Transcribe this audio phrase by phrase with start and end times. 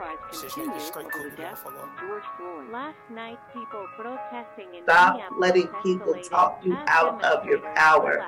[0.00, 2.70] outcries continue over the death of George Floyd.
[2.70, 8.24] Last night, people protesting in Stop letting people talk you out of your power.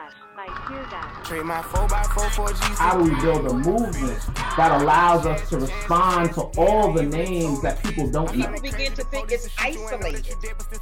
[2.77, 4.21] How do we build a movement
[4.57, 8.47] that allows us to respond to all the names that people don't know?
[8.47, 10.35] People begin to think it's isolated.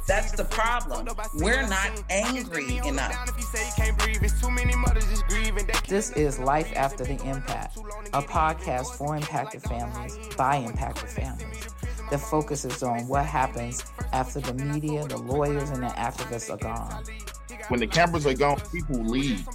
[0.07, 1.07] That's the problem.
[1.35, 3.29] We're not angry enough.
[5.87, 7.77] This is Life After the Impact,
[8.13, 11.67] a podcast for impacted families by impacted families
[12.09, 17.03] that focuses on what happens after the media, the lawyers, and the activists are gone.
[17.69, 19.47] When the cameras are gone, people leave.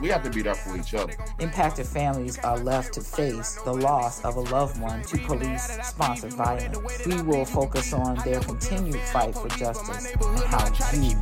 [0.00, 1.12] We have to be there for each other.
[1.40, 6.32] Impacted families are left to face the loss of a loved one to police sponsored
[6.32, 7.06] violence.
[7.06, 11.14] We will focus on their continued fight for justice and how you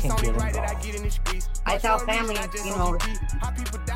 [0.00, 1.20] can get involved.
[1.64, 2.98] I tell families, you know,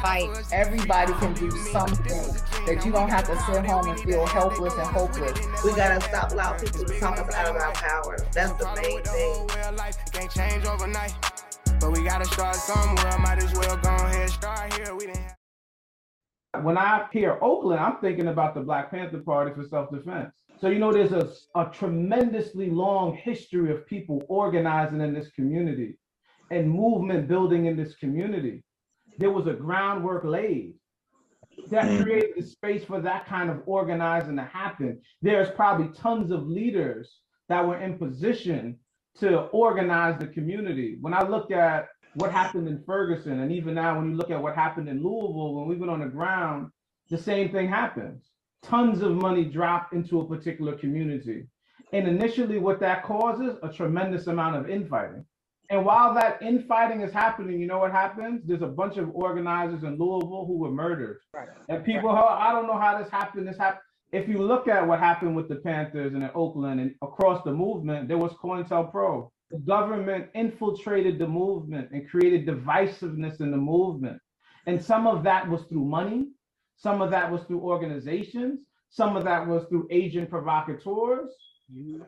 [0.02, 0.28] fight.
[0.52, 2.34] Everybody can do something
[2.66, 5.38] that you don't have to sit home and feel helpless and hopeless.
[5.64, 8.16] We gotta stop allowing people to talk us out of our power.
[8.32, 9.48] That's the main thing.
[11.82, 13.18] But we gotta start somewhere.
[13.18, 14.94] Might as well go ahead start here.
[14.94, 15.32] We didn't.
[16.62, 20.32] When I hear Oakland, I'm thinking about the Black Panther Party for self-defense.
[20.60, 25.98] So you know, there's a, a tremendously long history of people organizing in this community
[26.52, 28.62] and movement building in this community.
[29.18, 30.74] There was a groundwork laid
[31.70, 32.02] that Mm.
[32.04, 35.00] created the space for that kind of organizing to happen.
[35.20, 38.78] There's probably tons of leaders that were in position
[39.20, 40.96] to organize the community.
[41.00, 44.42] When I look at what happened in Ferguson, and even now when you look at
[44.42, 46.70] what happened in Louisville, when we went on the ground,
[47.10, 48.30] the same thing happens.
[48.62, 51.46] Tons of money dropped into a particular community.
[51.92, 55.24] And initially, what that causes a tremendous amount of infighting.
[55.68, 58.42] And while that infighting is happening, you know what happens?
[58.44, 61.18] There's a bunch of organizers in Louisville who were murdered.
[61.68, 63.48] And people, "Oh, I don't know how this happened.
[63.48, 63.82] This happened.
[64.12, 67.52] If you look at what happened with the Panthers and in Oakland and across the
[67.52, 69.30] movement, there was COINTELPRO.
[69.50, 74.20] The government infiltrated the movement and created divisiveness in the movement.
[74.66, 76.28] And some of that was through money,
[76.76, 81.32] some of that was through organizations, some of that was through agent provocateurs.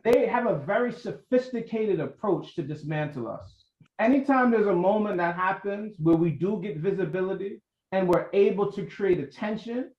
[0.04, 3.64] They have a very sophisticated approach to dismantle us.
[3.98, 7.62] Anytime there's a moment that happens where we do get visibility
[7.93, 9.91] and we're able to create attention,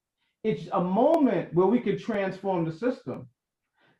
[0.46, 3.28] it's a moment where we can transform the system.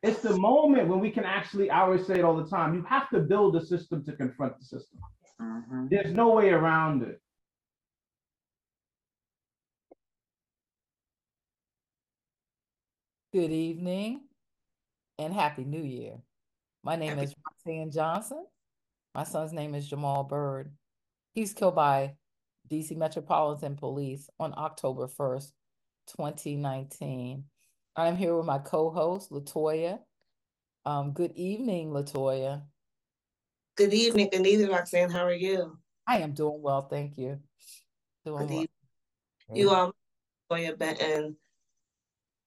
[0.04, 2.84] It's the moment when we can actually, I always say it all the time, you
[2.84, 5.00] have to build a system to confront the system.
[5.40, 5.90] Mhm.
[5.90, 7.20] There's no way around it.
[13.32, 14.28] Good evening
[15.18, 16.22] and Happy New Year.
[16.84, 18.46] My name Happy- is Roxane Johnson.
[19.16, 20.72] My son's name is Jamal Byrd.
[21.32, 22.16] He's killed by
[22.68, 25.55] DC Metropolitan Police on October 1st,
[26.06, 27.44] 2019.
[27.96, 30.00] I'm here with my co-host, Latoya.
[30.84, 32.62] Um, good evening, Latoya.
[33.76, 35.10] Good evening, good evening, Roxane.
[35.10, 35.78] How are you?
[36.06, 37.40] I am doing well, thank you.
[38.24, 38.52] Doing Good well.
[38.52, 38.68] evening.
[39.54, 39.92] You um,
[40.50, 41.36] Toya Benton,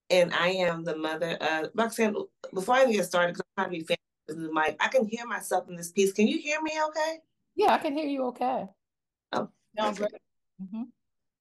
[0.09, 2.15] and I am the mother of Roxane.
[2.53, 4.87] Before I even get started, because I'm trying to be fancy with the mic, I
[4.87, 6.13] can hear myself in this piece.
[6.13, 6.71] Can you hear me?
[6.89, 7.17] Okay.
[7.55, 8.67] Yeah, I can hear you okay.
[9.33, 10.07] Oh, Sounds okay.
[10.09, 10.21] great.
[10.61, 10.87] Mhm.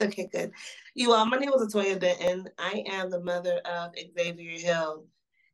[0.01, 0.53] Okay, good.
[0.95, 2.49] You all, my name is Latoya Benton.
[2.57, 5.07] I am the mother of Xzavier Hill.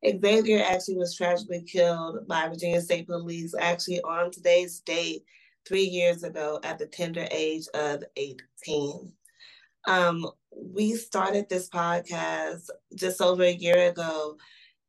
[0.05, 5.25] Xzavier actually was tragically killed by Virginia State Police actually on today's date
[5.67, 9.11] three years ago at the tender age of 18.
[9.89, 14.37] Um, we started this podcast just over a year ago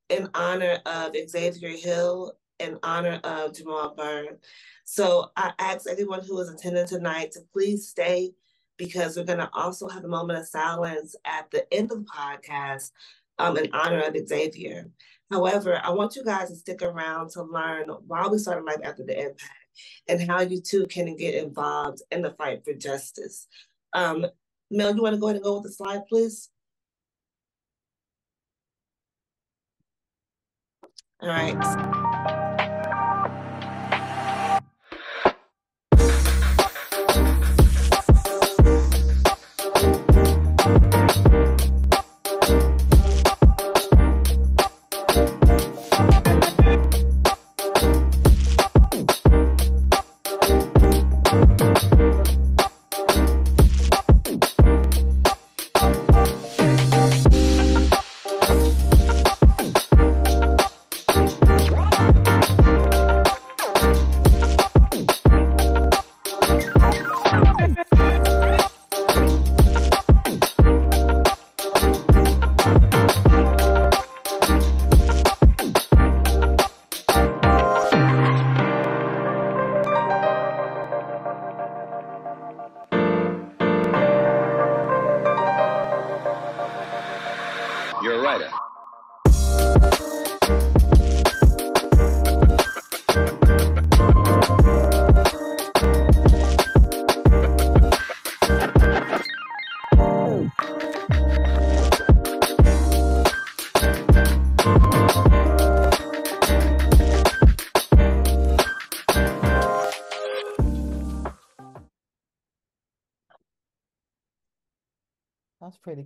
[0.09, 4.37] in honor of Xzavier Hill, in honor of Jamal Byrd.
[4.83, 8.33] So I ask everyone who is attending tonight to please stay
[8.77, 12.05] because we're going to also have a moment of silence at the end of the
[12.05, 12.91] podcast
[13.39, 14.89] um, in honor of Xzavier.
[15.31, 19.03] However, I want you guys to stick around to learn why we started Life After
[19.03, 19.51] the Impact
[20.07, 23.47] and how you too can get involved in the fight for justice.
[23.93, 24.25] Um,
[24.71, 26.49] Mel, you want to go ahead and go with the slide, please?
[31.21, 32.14] All right.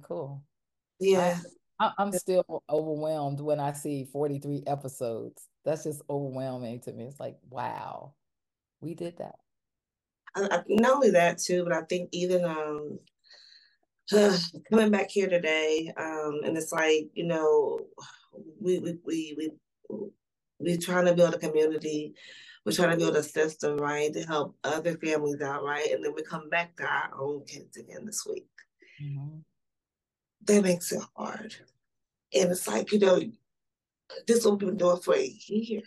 [0.09, 0.43] Cool.
[0.99, 1.39] Yeah.
[1.79, 5.47] I, I'm still overwhelmed when I see 43 episodes.
[5.63, 7.05] That's just overwhelming to me.
[7.05, 8.15] It's like, wow,
[8.81, 9.35] we did that.
[10.35, 12.99] I, not only that too, but I think even um
[14.71, 17.79] coming back here today, um, and it's like you know,
[18.61, 19.51] we we we we
[20.59, 22.13] we're trying to build a community.
[22.65, 26.13] We're trying to build a system, right, to help other families out, right, and then
[26.15, 28.47] we come back to our own kids again this week.
[29.01, 29.39] Mm-hmm.
[30.45, 31.55] That makes it hard,
[32.33, 33.19] and it's like you know,
[34.27, 35.81] this is what we've been doing for a year,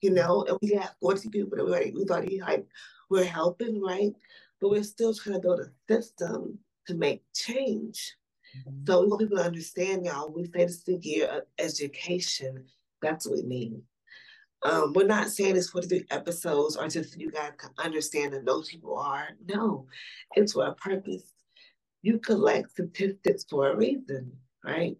[0.00, 2.66] you know, and we have 40 people that we already, we've already like
[3.10, 4.12] we're helping, right?
[4.60, 8.14] But we're still trying to build a system to make change.
[8.56, 8.84] Mm-hmm.
[8.86, 10.32] So we want people to understand, y'all.
[10.32, 12.64] We say this the year of education.
[13.02, 13.82] That's what we mean.
[14.64, 18.62] Um, we're not saying this 43 episodes are just you guys can understand and know
[18.62, 19.28] people are.
[19.46, 19.86] No,
[20.34, 21.32] it's for a purpose.
[22.02, 24.32] You collect statistics for a reason,
[24.64, 24.96] right?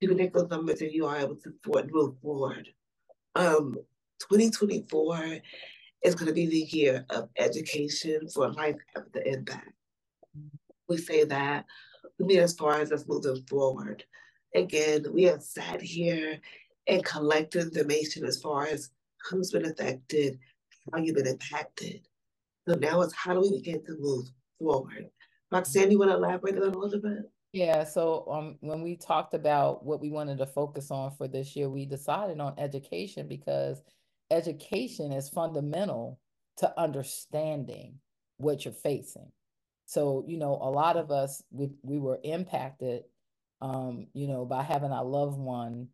[0.00, 1.54] You take those numbers and you are able to
[1.92, 2.68] move forward.
[3.34, 3.76] Um,
[4.20, 5.38] 2024
[6.04, 9.72] is going to be the year of education for life after impact.
[10.88, 11.64] We say that.
[12.18, 14.04] We mean as far as us moving forward.
[14.54, 16.40] Again, we have sat here
[16.86, 18.90] and collected information as far as
[19.28, 20.38] who's been affected,
[20.92, 22.02] how you've been impacted.
[22.68, 24.26] So now it's how do we begin to move
[24.58, 25.10] forward?
[25.54, 27.30] Roxane, you want to elaborate a little bit?
[27.52, 31.54] Yeah, so um, when we talked about what we wanted to focus on for this
[31.54, 33.80] year, we decided on education because
[34.30, 36.18] education is fundamental
[36.56, 38.00] to understanding
[38.38, 39.30] what you're facing.
[39.86, 43.02] So, you know, a lot of us we we were impacted
[43.60, 45.88] um, you know, by having our loved one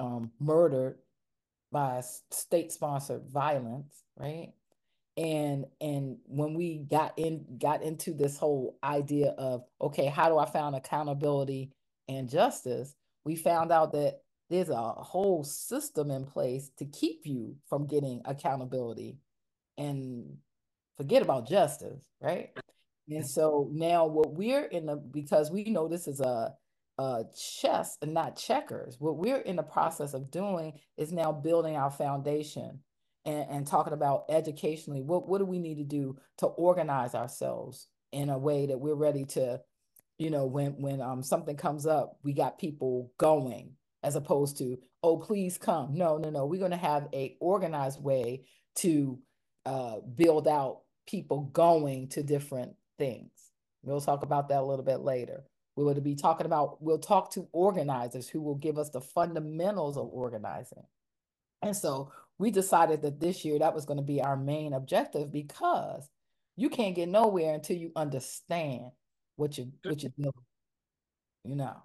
[0.00, 0.96] um murdered
[1.70, 4.52] by state sponsored violence, right?
[5.16, 10.38] And and when we got in got into this whole idea of okay, how do
[10.38, 11.70] I find accountability
[12.08, 12.94] and justice?
[13.24, 14.20] We found out that
[14.50, 19.18] there's a whole system in place to keep you from getting accountability
[19.78, 20.36] and
[20.96, 22.50] forget about justice, right?
[23.08, 26.54] And so now what we're in the because we know this is a
[26.98, 28.96] a chess and not checkers.
[28.98, 32.80] What we're in the process of doing is now building our foundation
[33.24, 35.02] and, and talking about educationally.
[35.02, 38.94] What what do we need to do to organize ourselves in a way that we're
[38.94, 39.60] ready to,
[40.18, 43.72] you know, when when um something comes up, we got people going
[44.02, 45.94] as opposed to oh please come.
[45.94, 46.46] No no no.
[46.46, 48.44] We're going to have a organized way
[48.76, 49.18] to
[49.66, 53.30] uh, build out people going to different things.
[53.82, 55.44] We'll talk about that a little bit later.
[55.76, 59.96] We will be talking about we'll talk to organizers who will give us the fundamentals
[59.96, 60.84] of organizing.
[61.62, 65.32] And so we decided that this year that was going to be our main objective
[65.32, 66.08] because
[66.56, 68.90] you can't get nowhere until you understand
[69.36, 70.32] what you what you know
[71.44, 71.76] you know?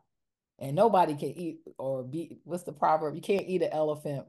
[0.60, 3.16] And nobody can eat or be what's the proverb?
[3.16, 4.26] You can't eat an elephant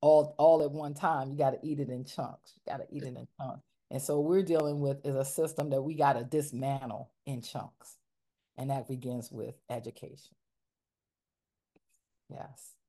[0.00, 1.30] all all at one time.
[1.30, 2.54] You got to eat it in chunks.
[2.56, 3.62] You got to eat it in chunks.
[3.90, 7.96] And so we're dealing with is a system that we got to dismantle in chunks.
[8.56, 10.34] And that begins with education.
[12.28, 12.79] Yes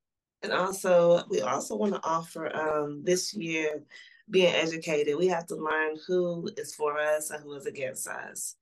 [0.44, 3.84] and also we also want to offer um, this year
[4.30, 8.56] being educated we have to learn who is for us and who is against us.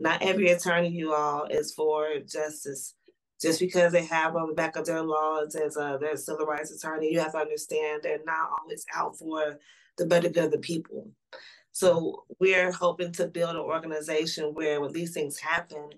[0.00, 2.94] Not every attorney you all is for justice.
[3.40, 6.72] Just because they have on the back of their laws as a their civil rights
[6.72, 9.58] attorney, you have to understand they're not always out for
[9.96, 11.10] the better good of the people.
[11.72, 15.90] So we're hoping to build an organization where when these things happen,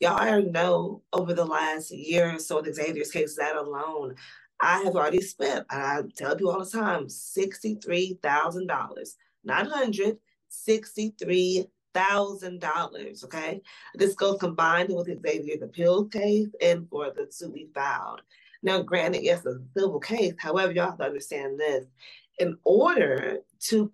[0.00, 4.16] y'all already know over the last year or so, the Xzavier's case, that alone,
[4.60, 9.08] I have already spent, and I tell you all the time, $63,000,
[9.44, 13.24] not 100, 63 thousand dollars.
[13.24, 13.60] Okay,
[13.94, 18.20] this goes combined with Xzavier's appeal case and for the suit we filed.
[18.62, 20.34] Now, granted, yes, a civil case.
[20.38, 21.86] However, y'all have to understand this:
[22.38, 23.38] in order
[23.68, 23.90] to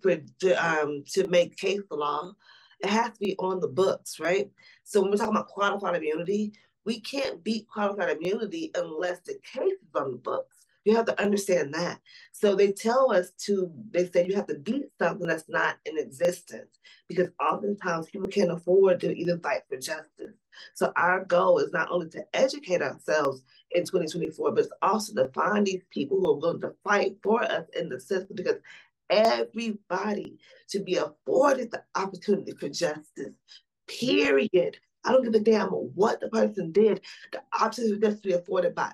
[0.59, 2.33] um, to make case law,
[2.81, 4.49] it has to be on the books, right?
[4.83, 6.53] So when we're talking about qualified immunity,
[6.85, 10.57] we can't beat qualified immunity unless the case is on the books.
[10.85, 11.99] You have to understand that.
[12.31, 15.97] So they tell us to, they say you have to beat something that's not in
[15.97, 20.35] existence because oftentimes people can't afford to even fight for justice.
[20.75, 25.29] So our goal is not only to educate ourselves in 2024, but it's also to
[25.29, 28.57] find these people who are willing to fight for us in the system because
[29.09, 30.37] everybody
[30.69, 33.33] should be afforded the opportunity for justice.
[33.87, 34.77] Period.
[35.05, 37.01] I don't give a damn what the person did.
[37.31, 38.91] The options are just to be afforded by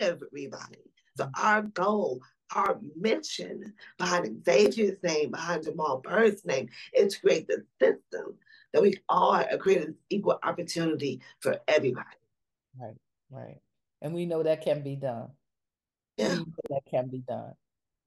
[0.00, 0.78] everybody.
[1.16, 2.20] So our goal,
[2.54, 8.36] our mission behind Xzavier's name, behind Jamal Byrd's name, is to create the system
[8.72, 12.06] that we all are creating equal opportunity for everybody.
[12.78, 12.96] Right,
[13.30, 13.60] right.
[14.02, 15.30] And we know that can be done.
[16.18, 16.38] Yeah.
[16.70, 17.54] that can be done.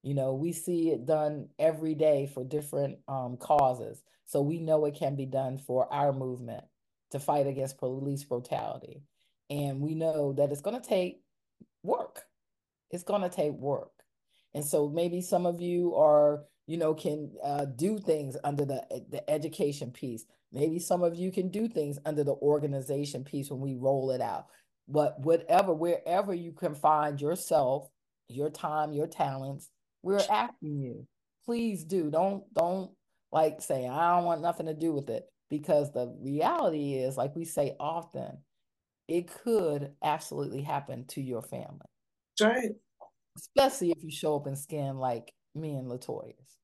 [0.03, 4.01] You know, we see it done every day for different um, causes.
[4.25, 6.63] So we know it can be done for our movement
[7.11, 9.03] to fight against police brutality.
[9.49, 11.21] And we know that it's going to take
[11.83, 12.23] work.
[12.91, 13.91] It's going to take work.
[14.53, 18.83] And so maybe some of you are, you know, can uh, do things under the,
[19.09, 20.25] the education piece.
[20.51, 24.21] Maybe some of you can do things under the organization piece when we roll it
[24.21, 24.47] out.
[24.87, 27.87] But whatever, wherever you can find yourself,
[28.27, 29.69] your time, your talents,
[30.01, 31.07] we're asking you,
[31.45, 32.09] please do.
[32.09, 32.91] Don't don't
[33.31, 37.35] like say I don't want nothing to do with it because the reality is, like
[37.35, 38.37] we say often,
[39.07, 41.87] it could absolutely happen to your family.
[42.39, 42.71] Right.
[43.37, 46.57] Especially if you show up in skin like me and Latoya's.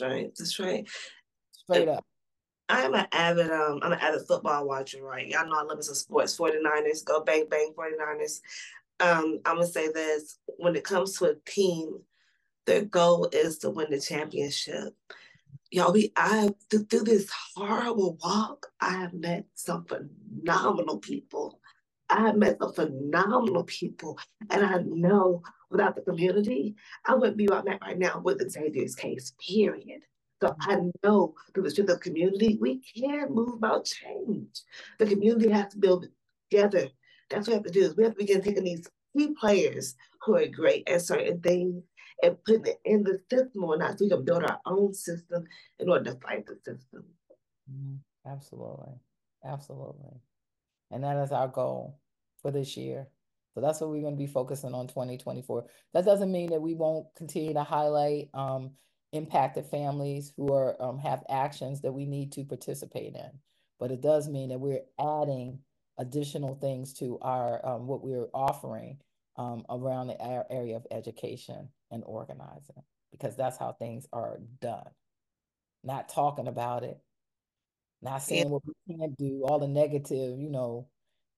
[0.00, 0.30] Right.
[0.38, 0.88] That's right.
[1.52, 2.04] Straight up.
[2.68, 5.26] I'm an avid um I'm an avid football watcher, right?
[5.26, 6.36] Y'all know I love some sports.
[6.36, 8.40] 49ers, go bang bang 49ers.
[9.00, 12.00] Um, I'm gonna say this when it comes to a team,
[12.66, 14.94] their goal is to win the championship.
[15.70, 21.60] Y'all, we I through, this horrible walk, I have met some phenomenal people.
[22.08, 27.48] I have met some phenomenal people, and I know without the community, I wouldn't be
[27.48, 29.34] where I'm at right now with the Xzavier's case.
[29.46, 30.00] Period.
[30.40, 34.62] So I know through the strength of community, we can move about change.
[34.98, 36.06] The community has to build
[36.50, 36.88] together.
[37.28, 37.80] That's what we have to do.
[37.82, 41.82] Is we have to begin taking these key players who are great at certain things
[42.22, 45.44] and putting it in the system or not so we can build our own system
[45.78, 47.04] in order to fight the system.
[47.70, 47.96] Mm-hmm.
[48.30, 48.94] Absolutely.
[49.44, 50.20] Absolutely.
[50.90, 51.98] And that is our goal
[52.42, 53.06] for this year.
[53.54, 55.66] So that's what we're going to be focusing on 2024.
[55.94, 58.72] That doesn't mean that we won't continue to highlight um,
[59.12, 63.30] impacted families who are um, have actions that we need to participate in.
[63.80, 65.60] But it does mean that we're adding
[65.98, 68.98] additional things to our um, what we're offering
[69.38, 70.20] um, around the
[70.52, 74.90] area of education and organizing because that's how things are done.
[75.84, 76.98] Not talking about it,
[78.02, 78.50] not saying yeah.
[78.50, 80.88] what we can't do, all the negative, you know,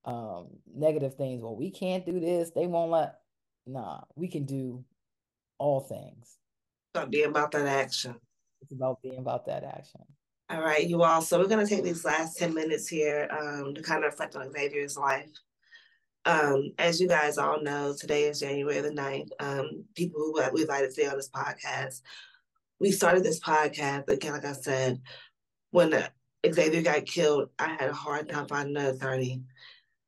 [0.06, 1.42] um, negative things.
[1.42, 2.50] Well, we can't do this.
[2.50, 3.20] They won't let.
[3.66, 4.82] Nah, we can do
[5.58, 6.38] all things.
[6.94, 8.16] It's about being about that action.
[8.62, 10.00] It's about being about that action.
[10.48, 11.22] All right, you all.
[11.22, 14.34] So we're going to take these last 10 minutes here um, to kind of reflect
[14.34, 15.28] on Xzavier's life.
[16.26, 19.30] Um, as you guys all know, today is January the 9th.
[19.40, 22.02] Um, people who we invited today on this podcast,
[22.78, 25.00] we started this podcast, again, like I said,
[25.70, 25.92] when
[26.44, 29.42] Xzavier got killed, I had a hard time finding an attorney.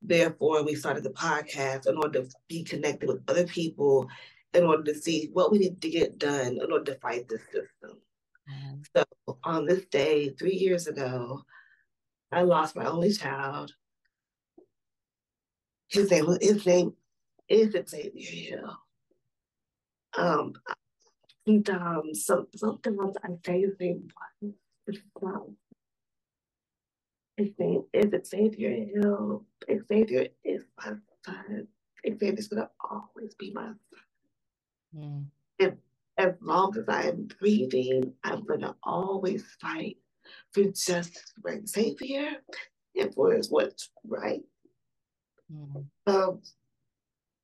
[0.02, 4.08] Therefore, we started the podcast in order to be connected with other people,
[4.52, 7.42] in order to see what we need to get done in order to fight this
[7.44, 8.00] system.
[8.50, 8.82] Mm-hmm.
[8.96, 11.42] So on this day, three years ago,
[12.32, 13.72] I lost my only child.
[15.92, 16.94] His name his name
[17.48, 18.78] is Xzavier Hill.
[20.16, 20.54] Um,
[21.46, 24.08] sometimes, some, sometimes I say his name
[25.20, 25.50] once,
[27.36, 29.44] his name is Xzavier Hill.
[29.68, 30.94] Xzavier is my
[31.26, 31.68] son.
[32.06, 33.76] Xzavier's gonna always be my son.
[34.96, 35.24] Mm.
[35.58, 35.76] And
[36.16, 39.98] as long as I am breathing, I'm gonna always fight
[40.52, 42.36] for justice for Xzavier
[42.96, 44.42] and for what's right.
[45.52, 45.86] Mm.
[46.06, 46.40] Um,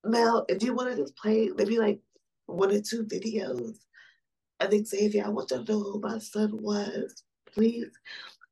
[0.05, 2.01] Mel, if you want to just play maybe like
[2.47, 3.77] one or two videos
[4.61, 7.23] I think Xzavier, I want you to know who my son was.
[7.47, 7.91] Please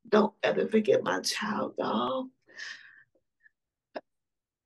[0.09, 2.27] don't ever forget my child, y'all.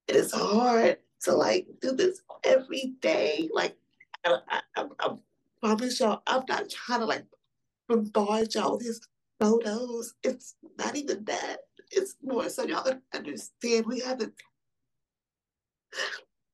[0.08, 3.50] It is hard to like do this every day.
[3.54, 3.76] Like
[4.24, 5.16] I, I, I, I
[5.62, 7.26] promise y'all, I'm not trying to like
[7.88, 9.02] bombard y'all with these
[9.40, 10.14] photos.
[10.24, 11.58] It's not even that.
[11.92, 14.32] It's more so y'all understand we have to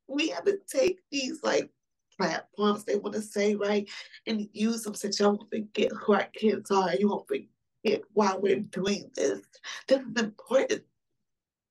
[0.08, 1.70] we have to take these like
[2.17, 3.89] platforms they want to say right
[4.25, 6.96] and use them so y'all won't forget who our kids are.
[6.96, 9.41] You won't forget why we're doing this.
[9.88, 10.84] This is important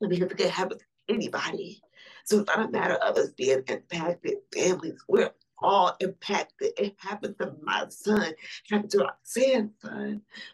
[0.01, 1.81] because it can happen to anybody.
[2.25, 5.03] So it's not a matter of us being impacted families.
[5.09, 5.31] We're
[5.61, 6.73] all impacted.
[6.79, 8.37] It happened to my son, it
[8.71, 9.73] happened to our son.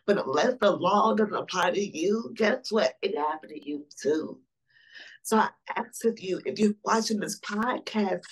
[0.06, 2.94] But unless the law doesn't apply to you, guess what?
[3.02, 4.38] It happened to you too.
[5.22, 8.22] So I ask of you, if you're watching this podcast,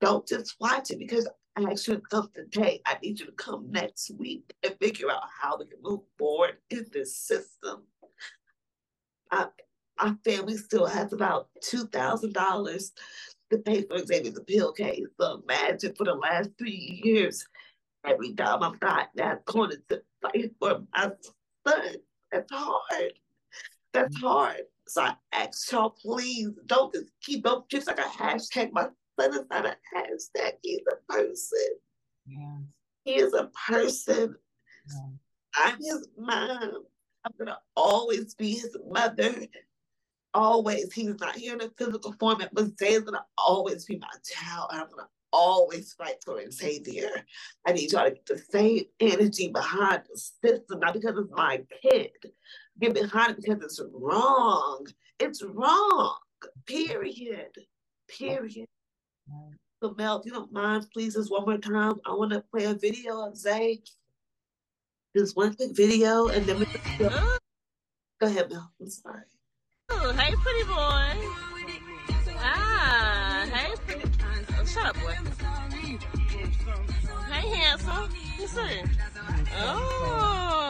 [0.00, 2.80] don't just watch it because I to come today.
[2.86, 6.56] I need you to come next week and figure out how we can move forward
[6.70, 7.82] in this system.
[9.30, 9.46] I,
[9.98, 12.92] our family still has about two thousand dollars
[13.50, 15.06] to pay for Xzavier's appeal case.
[15.20, 17.44] So imagine for the last three years,
[18.04, 21.10] every time I've got that corner to fight for my
[21.66, 21.96] son.
[22.32, 23.12] That's hard.
[23.92, 24.62] That's hard.
[24.90, 28.72] So I ask y'all, please don't just keep up just like a hashtag.
[28.72, 28.88] My
[29.20, 30.54] son is not a hashtag.
[30.62, 31.68] He's a person.
[32.26, 32.56] Yeah.
[33.04, 34.34] He is a person.
[34.92, 35.02] Yeah.
[35.54, 36.72] I'm his mom.
[37.24, 39.32] I'm gonna always be his mother.
[40.34, 40.92] Always.
[40.92, 44.70] He's not here in a physical form, but Zay's gonna always be my child.
[44.72, 47.22] I'm gonna always fight for Xzavier.
[47.64, 51.62] I need y'all to get the same energy behind the system, not because it's my
[51.80, 52.10] kid.
[52.80, 54.86] Get behind it because it's wrong.
[55.18, 56.16] It's wrong.
[56.66, 57.50] Period.
[58.08, 58.66] Period.
[59.82, 62.64] So Mel, if you don't mind, please, just one more time, I want to play
[62.64, 63.80] a video of Zay.
[65.16, 66.66] Just one quick video, and then we
[66.98, 67.08] go.
[68.20, 68.70] go ahead, Mel.
[68.80, 69.22] I'm sorry.
[69.90, 71.16] Oh, hey, pretty boy.
[72.38, 74.10] Ah, hey, pretty.
[74.58, 75.16] Oh, shut up, boy.
[77.30, 78.08] Hey, handsome.
[78.38, 78.82] You see?
[79.56, 80.69] Oh.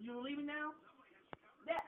[0.00, 0.70] You leaving now?
[1.66, 1.84] That.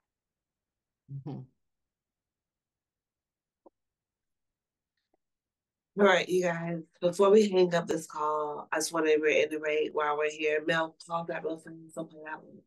[5.99, 6.83] All right, you guys.
[7.01, 10.63] Before we hang up this call, I just want to reiterate while we're here.
[10.67, 11.95] Mel, call that real fast.
[11.95, 12.59] Don't play that one.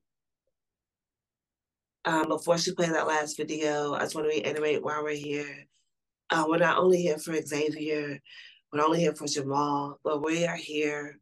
[2.06, 5.67] Um, before she plays that last video, I just want to reiterate while we're here.
[6.30, 8.19] Uh, we're not only here for Xzavier,
[8.71, 11.19] we're only here for Jamal, but we are here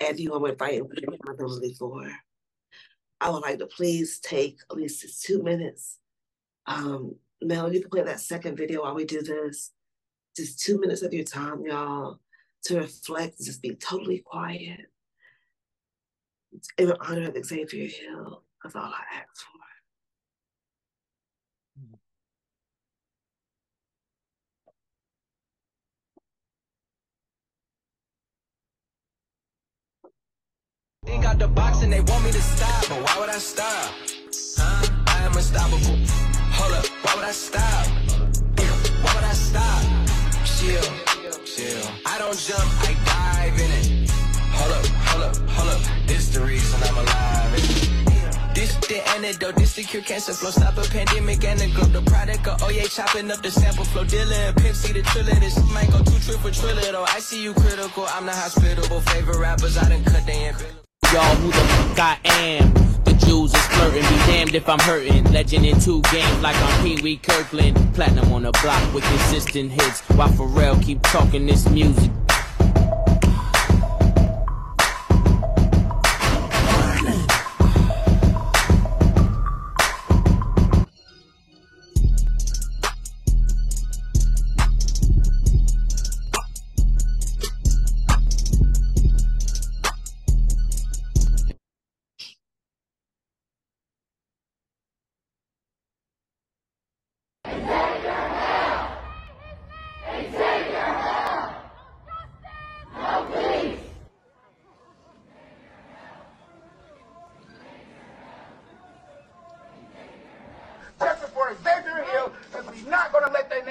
[0.00, 2.10] everyone we're fighting for accountability for.
[3.20, 5.98] I would like to please take at least two minutes.
[6.66, 9.72] Um, Mel, you can play that second video while we do this.
[10.36, 12.20] Just two minutes of your time, y'all,
[12.64, 14.80] to reflect, just be totally quiet.
[16.78, 19.65] In honor of Xzavier Hill, that's all I ask for.
[31.06, 33.92] Ain't got the box and they want me to stop, but why would I stop?
[34.56, 34.86] Huh?
[35.06, 35.96] I am unstoppable.
[36.58, 37.86] Hold up, why would I stop?
[39.02, 39.82] Why would I stop?
[40.44, 40.82] Chill,
[41.44, 41.82] chill.
[42.04, 44.10] I don't jump, I dive in it.
[44.10, 46.06] Hold up, hold up, hold up.
[46.06, 47.96] This the reason I'm alive.
[48.54, 51.92] This the antidote, this the cure cancer flow, stop a pandemic and the globe.
[51.92, 55.34] The product of yeah, chopping up the sample flow, dealer pimp see the triller.
[55.34, 57.04] This might go two trip for triller though.
[57.04, 59.00] I see you critical, I'm the hospitable.
[59.00, 60.52] Favorite rappers, I done cut they
[61.12, 62.74] Y'all who the fuck I am.
[63.04, 65.22] The Jews is flirting, be damned if I'm hurting.
[65.32, 67.76] Legend in two games like I'm Pee Wee Kirkland.
[67.94, 70.00] Platinum on the block with consistent hits.
[70.16, 72.10] While Pharrell keep talking this music.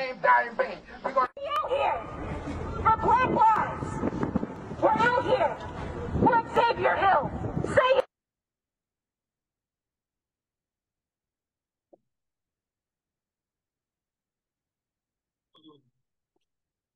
[0.06, 0.78] Name die in.
[1.04, 2.02] We're going to out here
[2.76, 3.90] for Black Lives.
[4.80, 5.58] We're out here
[6.20, 7.32] for Xzavier Hill.
[7.74, 8.06] Say it.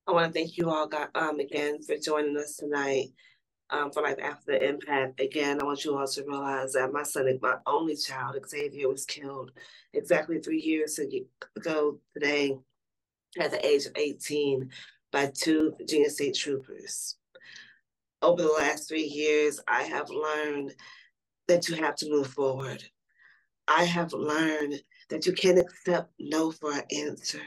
[0.05, 3.07] I want to thank you all got, um, again for joining us tonight
[3.71, 5.19] um, for Life After the Impact.
[5.19, 9.05] Again, I want you all to realize that my son, my only child, Xzavier, was
[9.05, 9.51] killed
[9.93, 12.55] exactly three years ago today
[13.37, 14.69] at the age of 18
[15.11, 17.15] by two Virginia State troopers.
[18.21, 20.73] over the last three years, I have learned
[21.47, 22.83] that you have to move forward.
[23.67, 27.41] I have learned that you can't accept no for an answer.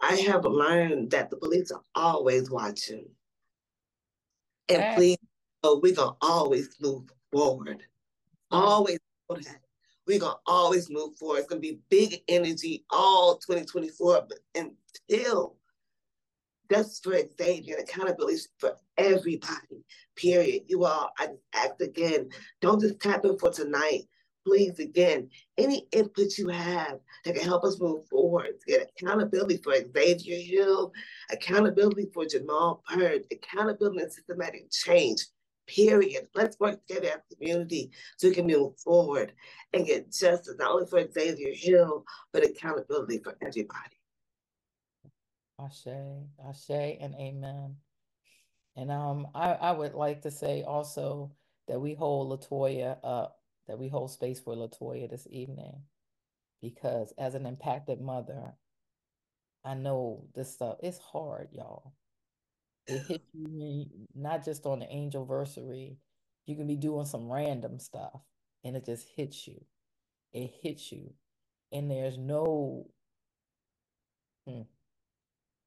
[0.00, 3.06] I have learned that the police are always watching.
[4.68, 4.94] And Yes.
[4.94, 5.18] please,
[5.62, 7.82] oh, we're going to always move forward.
[8.50, 8.98] Always
[9.30, 9.60] know that.
[10.06, 11.38] We're going to always move forward.
[11.38, 14.38] It's going to be big energy all 2024, but
[15.08, 15.56] until
[16.68, 19.84] that's for and accountability for everybody,
[20.16, 20.62] period.
[20.66, 22.30] You all, I just again,
[22.60, 24.02] don't just tap in for tonight.
[24.46, 29.72] Please, again, any input you have that can help us move forward, get accountability for
[29.72, 30.92] Xzavier Hill,
[31.30, 35.26] accountability for Jamal Byrd, accountability and systematic change,
[35.66, 36.28] period.
[36.34, 39.32] Let's work together as a community so we can move forward
[39.72, 43.96] and get justice, not only for Xzavier Hill, but accountability for everybody.
[45.60, 45.88] Ashe,
[46.44, 47.76] Ashe, and Amen.
[48.76, 51.32] And um, I, I would like to say also
[51.68, 55.82] that we hold Latoya up, that we hold space for Latoya this evening,
[56.62, 58.54] because as an impacted mother,
[59.64, 61.94] I know this stuff is hard, y'all.
[62.86, 65.98] It hits you not just on the angel anniversary.
[66.46, 68.20] You can be doing some random stuff,
[68.64, 69.64] and it just hits you.
[70.32, 71.14] It hits you,
[71.72, 72.88] and there's no.
[74.46, 74.62] Hmm.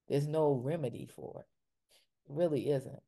[0.07, 2.29] There's no remedy for it.
[2.29, 3.01] It really isn't.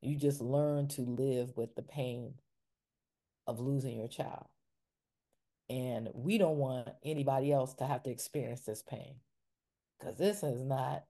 [0.00, 2.34] You just learn to live with the pain
[3.46, 4.46] of losing your child.
[5.68, 9.16] And we don't want anybody else to have to experience this pain
[9.98, 11.04] because this is not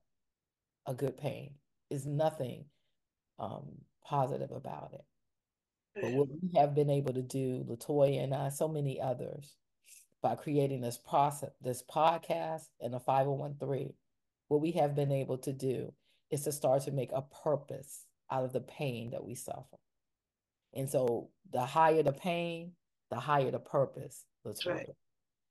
[0.86, 1.54] a good pain.
[1.90, 2.64] It's nothing
[3.38, 3.66] um,
[4.04, 5.04] positive about it.
[6.00, 9.56] But what we have been able to do, Latoya and I, so many others,
[10.22, 13.92] by creating this process, this podcast and a 501(c)(3),
[14.48, 15.92] what we have been able to do
[16.30, 19.76] is to start to make a purpose out of the pain that we suffer.
[20.74, 22.72] And so the higher the pain,
[23.10, 24.74] the higher the purpose, Latoya.
[24.74, 24.88] right.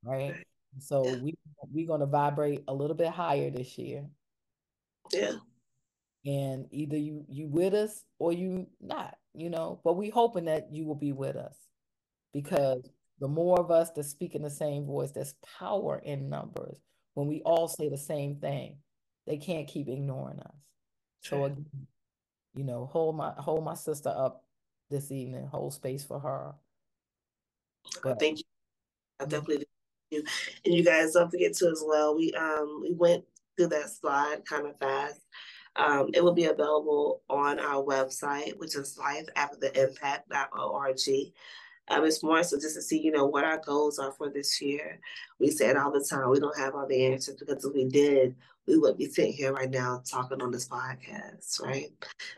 [0.03, 0.35] Right.
[0.79, 1.33] So we
[1.71, 4.05] we're gonna vibrate a little bit higher this year.
[5.11, 5.33] Yeah.
[6.25, 10.71] And either you you with us or you not, you know, but we hoping that
[10.71, 11.55] you will be with us
[12.33, 16.77] because the more of us that speak in the same voice, there's power in numbers.
[17.13, 18.77] When we all say the same thing,
[19.25, 20.55] they can't keep ignoring us.
[21.21, 21.65] So again,
[22.53, 24.43] you know, hold my hold my sister up
[24.89, 26.53] this evening, hold space for her.
[28.03, 28.43] But Thank you.
[29.19, 29.65] I definitely do.
[30.11, 30.23] you.
[30.65, 32.15] And you guys don't forget to as well.
[32.15, 33.23] We um we went
[33.57, 35.21] through that slide kind of fast.
[35.77, 41.33] Um, it will be available on our website, which is lifeaftertheimpact.org.
[41.87, 44.61] Um, it's more so just to see, you know, what our goals are for this
[44.61, 44.99] year.
[45.39, 46.29] We say it all the time.
[46.29, 48.35] We don't have all the answers because if we did,
[48.67, 51.89] we wouldn't be sitting here right now talking on this podcast, right?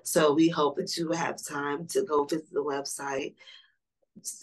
[0.03, 3.35] So we hope that you have time to go visit the website,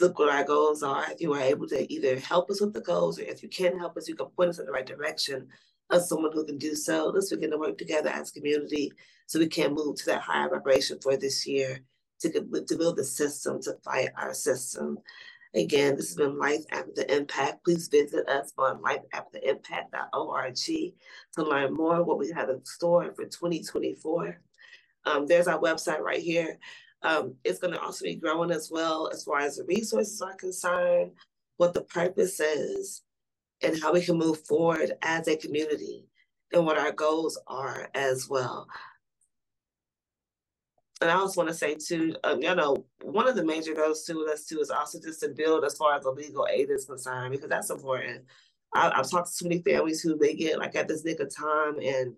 [0.00, 1.10] look what our goals are.
[1.10, 3.78] If you are able to either help us with the goals, or if you can
[3.78, 5.48] help us, you can point us in the right direction
[5.90, 7.08] of someone who can do so.
[7.08, 8.92] Let's begin to work together as a community
[9.26, 11.80] so we can move to that higher vibration for this year
[12.20, 12.31] to,
[12.66, 14.98] to build the system to fight our system.
[15.55, 17.64] Again, this has been Life After the Impact.
[17.64, 20.92] Please visit us on lifeaftertheimpact.org to
[21.42, 24.40] learn more what we have in store for 2024.
[25.07, 26.59] Um, there's our website right here.
[27.03, 30.35] Um, it's going to also be growing as well as far as the resources are
[30.35, 31.12] concerned,
[31.59, 33.03] what the purpose is,
[33.62, 36.07] and how we can move forward as a community,
[36.53, 38.66] and what our goals are as well.
[41.00, 44.04] And I also want to say too, um, you know, one of the major goals
[44.04, 46.70] too with us too is also just to build as far as the legal aid
[46.70, 48.24] is concerned because that's important.
[48.74, 51.35] I, I've talked to so many families who they get like at this nick of
[51.35, 52.14] time and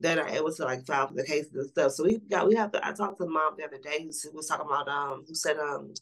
[0.00, 1.92] they're not able to like file for the cases and stuff.
[1.92, 2.86] So we got we have to.
[2.86, 5.92] I talked to mom the other day who was talking about um who said um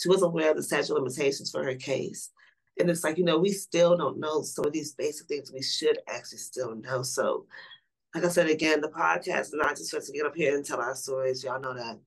[0.00, 2.30] she wasn't aware of the statute of limitations for her case.
[2.78, 5.62] And it's like, you know, we still don't know some of these basic things we
[5.62, 7.02] should actually still know.
[7.02, 7.46] So
[8.14, 10.54] like I said again, the podcast is not just for us to get up here
[10.54, 11.42] and tell our stories.
[11.44, 11.98] Y'all know that.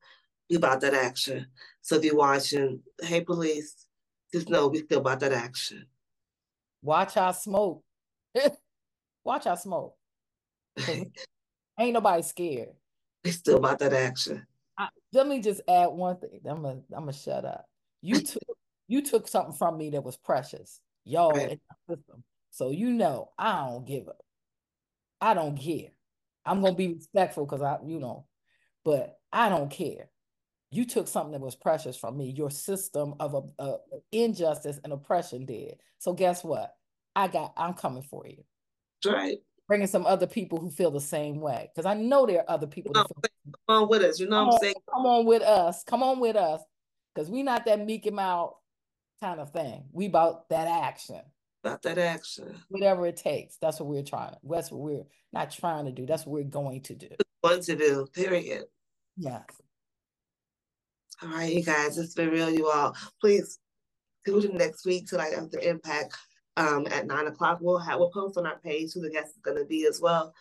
[0.49, 1.47] We about that action.
[1.81, 3.87] So if you're watching, hey police,
[4.33, 5.85] just know we still about that action.
[6.83, 7.83] watch our smoke.
[9.23, 9.95] watch our smoke.
[10.87, 11.13] ain't
[11.79, 12.69] nobody scared.
[13.23, 14.45] We still about that action.
[14.77, 16.41] I, let me just add one thing.
[16.47, 17.65] I'm gonna I'm gonna shut up.
[18.01, 18.43] You took
[18.87, 21.51] you took something from me that was precious, y'all Right.
[21.53, 22.23] in the system.
[22.51, 24.21] So you know I don't give up.
[25.21, 25.89] I don't care.
[26.45, 28.25] I'm gonna be respectful because I, you know,
[28.83, 30.09] but I don't care.
[30.71, 32.31] You took something that was precious from me.
[32.31, 33.77] Your system of a, a
[34.11, 35.77] injustice and oppression did.
[35.99, 36.75] So guess what?
[37.15, 37.53] I got.
[37.55, 38.43] I'm coming for you.
[39.05, 39.37] Right.
[39.67, 42.67] bringing some other people who feel the same way because I know there are other
[42.67, 42.93] people.
[42.93, 43.21] Come on,
[43.67, 44.19] come on with us.
[44.19, 44.75] You know come what I'm on, saying?
[44.93, 45.83] Come on with us.
[45.83, 46.61] Come on with us
[47.13, 48.55] because we not that meek him out
[49.21, 49.85] kind of thing.
[49.91, 51.21] We about that action.
[51.65, 52.55] That action.
[52.69, 53.57] Whatever it takes.
[53.57, 54.35] That's what we're trying.
[54.43, 56.05] That's what we're not trying to do.
[56.05, 57.09] That's what we're going to do.
[57.43, 58.07] Going to do.
[58.13, 58.65] Period.
[59.17, 59.41] Yeah.
[61.23, 62.95] All right, you guys, it's been real, you all.
[63.19, 63.57] Please
[64.27, 66.15] tune in next week to like after impact
[66.57, 67.59] um at nine o'clock.
[67.61, 70.33] We'll have we'll post on our page who the guest is gonna be as well.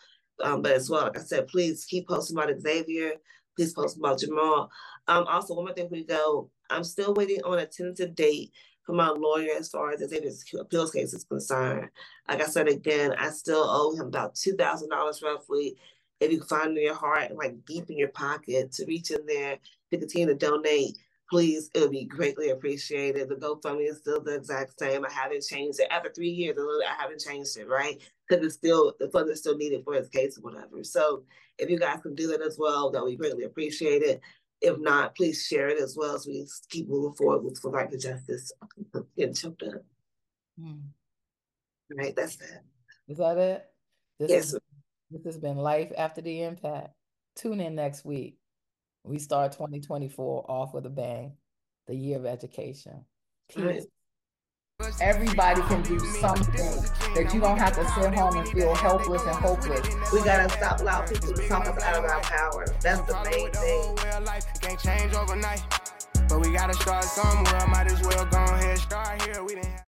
[0.42, 3.12] Um, but as well, like I said, please keep posting about Xzavier.
[3.56, 4.68] Please post about Jamal.
[5.06, 6.50] Um, also one more thing we go.
[6.70, 8.52] I'm still waiting on a tentative date
[8.84, 11.88] from my lawyer as far as Xzavier's appeals case is concerned.
[12.28, 15.76] Like I said again, I still owe him about two thousand dollars roughly.
[16.20, 19.58] If you find in your heart like deep in your pocket to reach in there
[19.90, 20.96] to continue to donate,
[21.28, 23.28] please, it would be greatly appreciated.
[23.28, 25.04] The GoFundMe is still the exact same.
[25.04, 25.88] I haven't changed it.
[25.90, 28.00] After three years, I haven't changed it, right?
[28.28, 30.84] Because it's still, the funds are still needed for his case or whatever.
[30.84, 31.24] So
[31.58, 34.20] if you guys can do that as well, that would be greatly appreciated.
[34.60, 37.90] If not, please share it as well as we keep moving forward with for right
[37.90, 38.52] to justice
[39.16, 39.82] getting choked up.
[40.58, 40.80] Hmm.
[41.90, 42.62] All right, that's that.
[43.08, 43.64] Is that it?
[44.18, 44.44] This Yes.
[44.54, 44.60] Is,
[45.10, 46.94] this has been Life After the Impact.
[47.36, 48.38] Tune in next week.
[49.02, 51.34] We start 2024 off with a bang,
[51.86, 53.04] the year of education.
[53.54, 53.86] Peace.
[55.00, 56.82] Everybody can do something
[57.14, 59.86] that you don't have to sit home and feel helpless and hopeless.
[60.12, 62.66] We gotta stop allowing people to talk us out of our power.
[62.80, 63.96] That's the main thing.
[64.60, 65.62] Can't change overnight,
[66.28, 67.66] but we gotta start somewhere.
[67.68, 69.44] Might as well go ahead start here.
[69.44, 69.84] We didn't.